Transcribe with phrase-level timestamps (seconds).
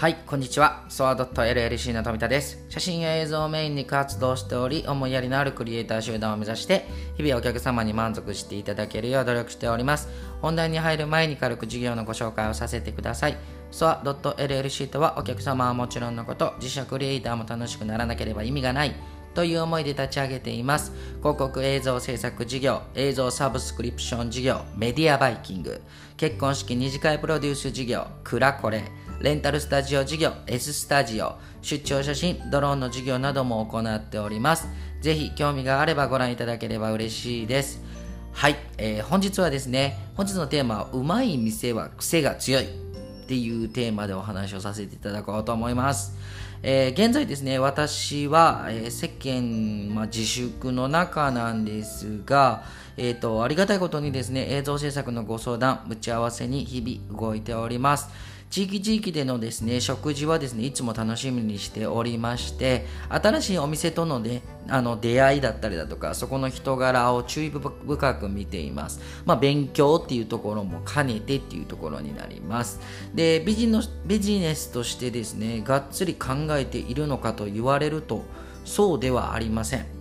[0.00, 0.86] はい、こんにちは。
[0.88, 2.64] ソアドット LLC の富田です。
[2.70, 6.86] 写真や映像をメインに活動しており、思いやりのあるクリエイター集団を目指して、
[7.18, 10.08] 日々お客様に満足していただけるよう努力しております。
[10.40, 13.36] 本題に入る前に軽く事業のご紹介をさせてください。
[13.70, 18.94] ソアドット LLC とはお客様はもちろんのこと、自社クリエイターも楽しくならなければ意味がない。
[19.34, 20.92] という思いで立ち上げています。
[21.18, 25.82] 広告映像制作事業、映像サブスクリプション事業、メディアバイキング、
[26.16, 28.82] 結婚式二次会プロデュース事業、クラコレ、
[29.20, 34.66] レンタルスタジオ事業 S スタジオ、出張写真、ドローンの事業なども行っております。
[35.02, 37.82] ぜひ興味があればご覧いただければ嬉しいです。
[38.32, 42.66] はい、えー、本日はですね、本日のテーマは、うまい店は癖が強いっ
[43.26, 46.16] ていうテーマでお話をさせていただこうと思います。
[46.62, 52.64] えー、現在ですね、私は、えー、世間、まあ、自粛の中なんですが、
[52.96, 58.08] えーと、ありがたいことにですね、映像制作のご相談、打ち合わせに日々動いております。
[58.50, 69.00] 地域地域でのですね、食事はですね、いつも楽しみにしておりまして、新しいお店とのね、あの出会いだったりだとか、そこの人柄を注意深く見ています。
[69.24, 72.80] まあ、勉強っていうところも兼ねてっていうところになります。
[73.14, 78.24] で、ビジのビジネスとしてですね、がっつり考えているのかと言われると、
[78.64, 79.99] そうではありません。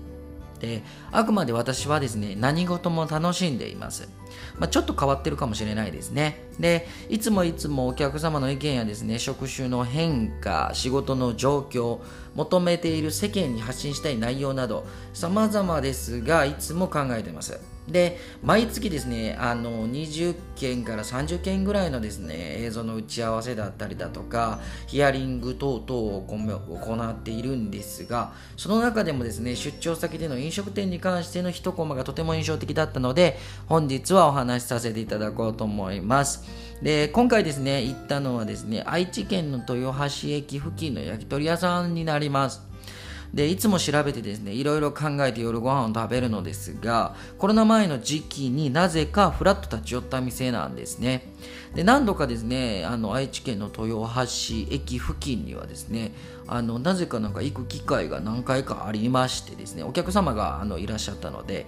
[0.59, 4.09] であくまで私はですね何事も楽しんでいます、
[4.57, 6.43] まあ、ちょっと変わってるかもしれないですね。
[6.59, 11.99] でいつもいつもお客様の意見やですね職種の変化仕事の状況
[12.35, 17.78] 求めている世間に発信したい内容など様々ですがいつも考えてます。
[17.91, 36.43] で毎月ですねあの20件から30件ぐらいのですね映像の打ち合わせだったりだとかヒアリング等々を行っているんですがその中でもですね出張先での飲食店に関しての一コマがとても印象的だったので本日はお話しさせていただこうと思います。
[36.81, 42.68] で今回ですね行ったのはですね愛知県の豊橋駅付近の焼き鳥屋さんになります。
[43.33, 51.31] でいつも調べてですねいろいろ考えて夜ご飯を食べるのですがコロナ前の時期になぜかフラッと立ち寄った店なんですね。
[51.75, 56.11] で何度かですねあの愛知県の豊橋駅付近にはですね
[56.47, 61.67] あのなぜかなんか行く機会が何回かありましてですねお客様があのいらっしゃったので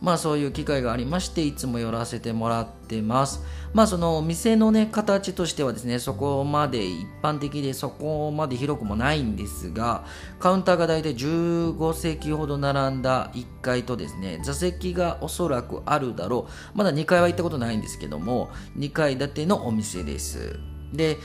[0.00, 3.42] まあそういう機会がありましていつも寄らせてもらってます。
[3.72, 10.04] まあその店のね形としてはですねそこまで一般的でそこまで広くもないんですが
[10.38, 16.78] カウンターが大体15席ほど並んだ1階とですね座席がおそらくあるだろう。
[16.78, 20.58] まだ2階は行ったことないんですけども2階建てのお店です。
[20.92, 21.18] で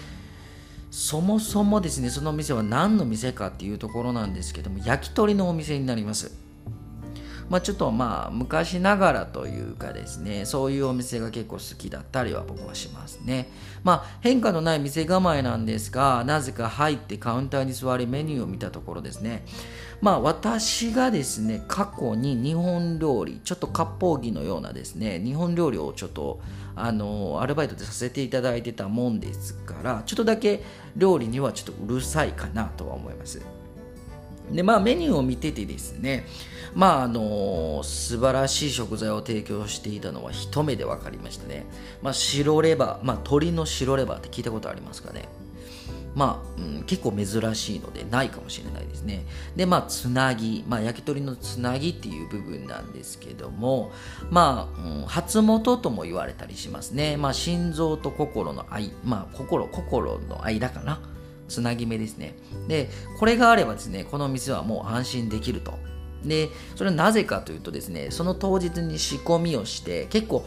[0.92, 6.45] そもそもですねその店は何の店かっていうところなんですけども焼き鳥のお店になります。
[7.50, 13.50] まあ、ちょっとまあ昔ながらというかですねそういうお店が結構好きだったりは僕はしますね。
[13.84, 19.46] まあ変化のない店構えなんですがなぜか入ってカウンターに座りメニューを見たところですね。
[20.02, 26.42] まあ私がですね過去に日本料理ちょっと割烹着のようなですね日本料理をちょっと
[26.76, 30.64] あのアルバイトでさせていただいてたもんですからちょっとだけ
[30.98, 33.42] 料理にはちょっとうるさいかなとは思います。
[34.52, 36.26] でまあメニューを見ててですね
[36.74, 41.66] まああの素晴らしい食材を提供していたのは一目で分かりましたね、
[42.02, 45.28] まあ、白レバー、まあ、鶏の白レバーって聞いたことありますかね
[46.16, 49.26] まあ、うん、結構珍しいのでないかもしれないですね。
[49.58, 53.92] で、まあ、つなぎ、まあ、焼き鳥のつなぎっていう部分なんですけども、
[54.32, 57.18] まあ、うん、初元とも言われたりしますね。
[57.18, 61.02] まあ、心臓と心の愛、まあ、心、心の間かな。
[61.48, 62.36] つなぎ目ですね。
[62.68, 62.90] で、
[63.20, 65.74] これがあればですね、この店はもう安心できると。
[66.24, 70.46] で、それはなぜかというとですね、その当日に仕込みをして、結構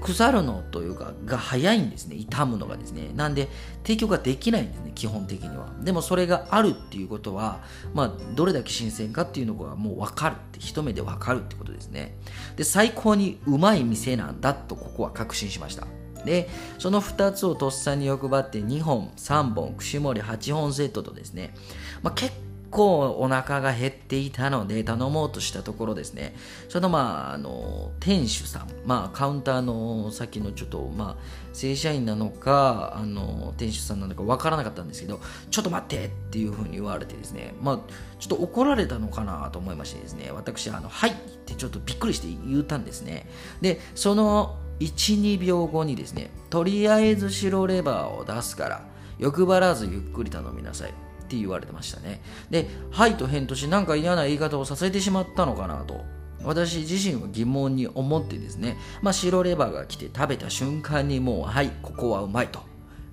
[0.00, 3.10] 腐るのというか、が早いんですね、傷むのがですね。
[3.14, 3.48] なんで、
[3.82, 5.72] 提供ができないんですね、基本的には。
[5.82, 7.60] でもそれがあるっていうことは、
[7.94, 12.16] まあ、どれだけ新鮮かっていうのがもう分かるって、一目で分かるってことですね。
[12.56, 15.86] で、最高にうまい店なんだと、ここは確信しました。
[16.24, 16.48] で
[16.78, 21.54] その2つをとっさに欲張って2本3本串盛り8本セットとですね、
[22.02, 22.32] まあ、結
[22.70, 26.34] 構お腹が減っていたので頼もうとしたところですね。
[26.68, 37.80] そのまああの店主さん、まあ、カウンターの先のちょっとまあ正社員なのかあの店主さんなのか分からなかったんですけどちょっと待ってっていうふうに言われてですねまあ
[38.18, 41.14] ちょっと怒られたのかなと思いましてですね私あのはいっ
[41.46, 43.28] てちょっとびっくりして言ったんですね。
[43.60, 48.84] でその12秒後にですねとりあえず白レバーを出すから
[49.18, 50.92] 欲張らずゆっくり頼みなさいっ
[51.28, 56.04] て言われてましたねで「はい」と返答しなんか嫌な言い方をさせてしまったのかなと
[56.44, 62.60] 私自身は疑問に思ってですね、まあ、白レバーが来て食べた瞬間にもう「はいここはうまい」と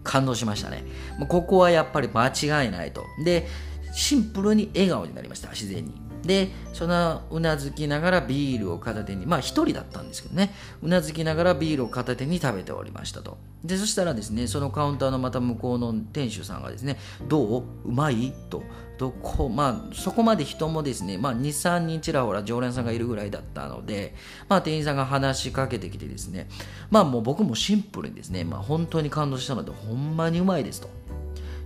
[0.06, 0.86] 感動しましたね。
[1.18, 3.04] もうここはやっぱり間違いないと。
[3.26, 3.48] で、
[3.92, 5.94] シンプルに笑顔になりました、自然に。
[6.25, 13.38] で、そのうなずきながらビールを片手に、まあ一人だったんですけどね、うなずきながらビールを片手に食べておりましたと。
[13.63, 17.63] で、そしたらですね、そのカウンターのまた向こうの店主さんがですね、どう？
[17.86, 18.33] うまい？
[18.50, 18.63] と。
[18.98, 24.16] どこまあ、そこまで人もですね、まあ、2、3人ちらほら常連さんがいるぐらいだったので、
[24.48, 26.48] まあ、店員さんが話しかけてきてですね、
[26.89, 30.89] まあ、もう僕もシンプルにですね、まあ、本当に感動したので、ほんまにうまいですと。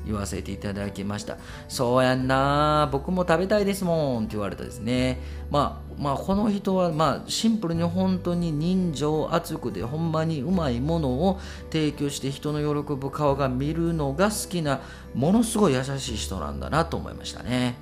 [0.10, 1.38] 言わせていただきました。
[1.68, 5.20] そうやんな僕も食べたいですもんって言われたですね。
[5.52, 11.40] まあ、まあ、この人は、まあ、シンプルに本当に人情厚くでほんまにうまいものを
[11.72, 14.80] 提供して人の喜ぶ顔が見るのが好きな
[15.14, 17.76] ものすごい優しい人なんだなと思いましたね。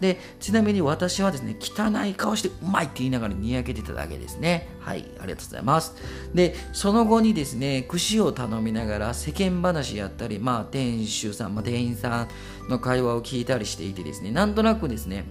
[0.00, 5.94] でちなみに私はですね汚い顔してうまいって言いながらにやけてただけですねはいありがとうございます
[6.34, 12.28] でその後にですね串を頼みながら世間話やったりまあ店主さん、まあ、店員さん
[12.68, 15.24] の会話を聞いたりしていてですねなんとなくですね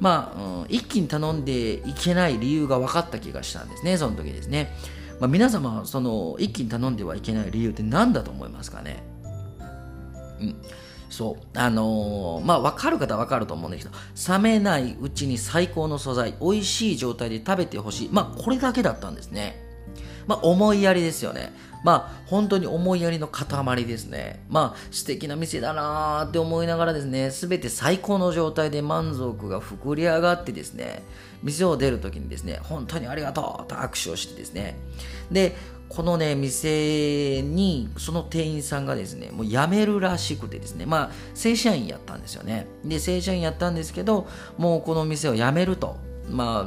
[0.00, 4.74] まあ、うん、一気に頼んでいけない理由が分かった気がしたんですねその時ですね
[5.20, 9.02] まあ、皆様その一気に頼んではいけない理由って何だと思いますかね？
[10.40, 10.56] うん
[11.10, 11.58] そう。
[11.58, 18.08] あのー、まあ、分かる方は分かると思うんですけど、冷めないうちに最高の素材、美味しい状態で食べてほしい。
[18.12, 19.67] まあ、これだけだったんですね。
[20.26, 21.52] まあ、思いやりですよね。
[21.84, 24.44] まあ、本当に思いやりの塊ですね。
[24.48, 31.02] まあ、素敵な店だなーって思いながらですね、すべて最高の状態で満足が膨れ上がってですね、
[31.42, 34.76] 店を出るときにですね、本当にありがとうと握手をしてですね、
[35.30, 35.56] で、
[35.88, 42.66] このね、店に、その店員さんがですね、もう辞めるらしくてですね、まあ、正社員やったんですよね。
[42.84, 44.26] で、正社員やったんですけど、
[44.58, 45.96] もうこの店を辞めると。
[46.28, 46.66] ま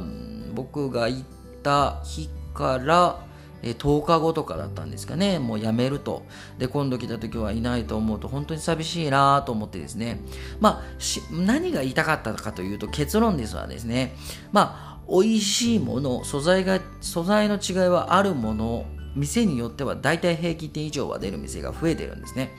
[0.54, 1.22] 僕が行っ
[1.62, 3.24] た日から、
[3.62, 6.24] え10日後とかだったんですかね、もう辞めると。
[6.58, 10.20] で、今度来た時はいないと思うと、本当に寂しいなと思ってですね、
[10.60, 10.82] まあ、
[11.30, 14.16] 何が言いたかったかというと、結論ですはですね、
[14.50, 18.84] まあ、美味しいもの、素材が、素材の違いはあるもの
[19.14, 22.50] 店によっては大体平均点以上は出る店が増えてるんですね。